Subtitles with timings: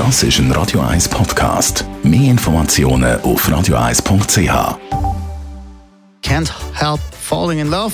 [0.00, 1.84] Das ist ein Radio 1 Podcast.
[2.02, 4.78] Mehr Informationen auf radio1.ch.
[6.22, 7.92] Can't Help Falling in Love.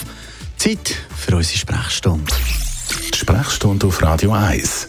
[0.56, 2.32] Zeit für unsere Sprechstunde.
[3.12, 4.88] Die Sprechstunde auf Radio 1.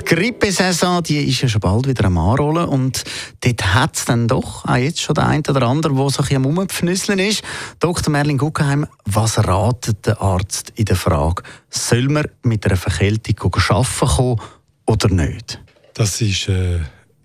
[0.00, 3.04] Die Grippesaison die ist ja schon bald wieder am Anrollen und
[3.42, 6.28] dort hat es dann doch auch jetzt schon der eine oder andere, der so ein
[6.28, 7.44] bisschen am Rumpfnüsseln ist.
[7.78, 8.10] Dr.
[8.10, 14.08] Merlin Guggenheim, was ratet der Arzt in der Frage, soll man mit einer Verkältung arbeiten
[14.08, 14.40] kommen
[14.86, 15.60] oder nicht?
[16.00, 16.78] Das ist äh,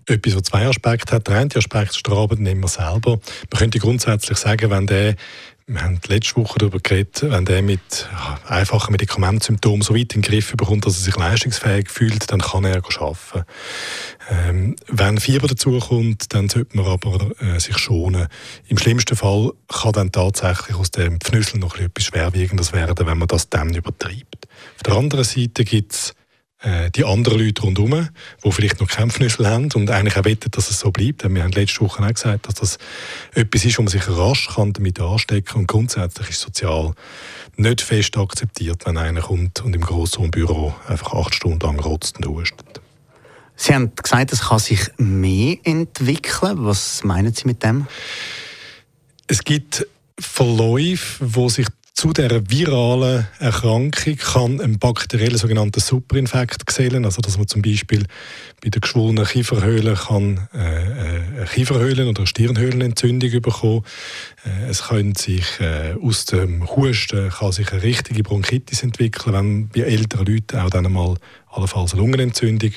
[0.04, 1.26] etwas, das zwei Aspekte hat.
[1.28, 3.12] Der eine Aspekt ist der Arbeitnehmer selber.
[3.12, 5.16] Man könnte grundsätzlich sagen, wenn der
[5.66, 7.80] wir haben letzte Woche darüber geredet, wenn der mit
[8.46, 12.64] einfachen Medikamentensymptomen so weit in den Griff bekommt, dass er sich leistungsfähig fühlt, dann kann
[12.64, 13.44] er arbeiten.
[14.28, 18.28] Ähm, wenn Fieber dazukommt, dann sollte man aber äh, sich schonen.
[18.68, 23.26] Im schlimmsten Fall kann dann tatsächlich aus dem Pfnüssel noch etwas Schwerwiegendes werden, wenn man
[23.26, 24.46] das dann übertreibt.
[24.76, 26.14] Auf der anderen Seite gibt es
[26.96, 28.08] die anderen Leute rundherum,
[28.44, 31.22] die vielleicht noch Kämpfnüssel haben und eigentlich auch wette, dass es so bleibt.
[31.22, 32.78] Wir haben letzte Woche auch gesagt, dass das
[33.34, 35.60] etwas ist, wo man sich rasch kann damit anstecken kann.
[35.60, 36.92] Und grundsätzlich ist sozial
[37.56, 42.26] nicht fest akzeptiert, wenn einer kommt und im Grossraumbüro einfach acht Stunden lang rotzt und
[42.26, 42.80] hustet.
[43.54, 46.64] Sie haben gesagt, es kann sich mehr entwickeln.
[46.66, 47.86] Was meinen Sie mit dem?
[49.28, 49.86] Es gibt
[50.18, 51.66] Verläufe, wo sich
[51.96, 58.04] zu der viralen Erkrankung kann ein bakterieller sogenannter Superinfekt gesellen, also dass man zum Beispiel
[58.62, 63.82] bei der geschwollenen Kieferhöhle kann äh, äh, Kieferhöhlen- oder Stirnhöhlenentzündung bekommen.
[64.44, 69.68] Äh, es können sich äh, aus dem Husten kann sich eine richtige Bronchitis entwickeln, wenn
[69.68, 71.14] bei älteren Leuten auch dann einmal
[71.50, 72.72] allenfalls eine Lungenentzündung.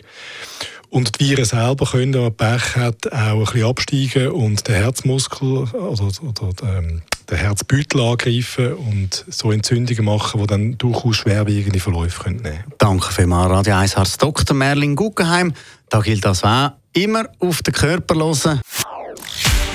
[0.89, 4.75] Und die Viren selber können, wenn man Pech hat, auch ein bisschen absteigen und den
[4.75, 11.79] Herzmuskel oder, oder ähm, den Herzbeutel angreifen und so Entzündungen machen, die dann durchaus schwerwiegende
[11.79, 12.73] Verläufe können nehmen können.
[12.77, 14.55] Danke vielmals, Radio 1 Arzt Dr.
[14.55, 15.53] Merlin Guggenheim.
[15.89, 16.71] Da gilt das auch.
[16.93, 18.61] Immer auf den Körper hören.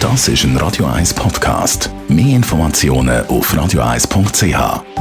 [0.01, 1.91] Das ist ein Radio 1 Podcast.
[2.09, 4.94] Mehr Informationen auf radio1.ch.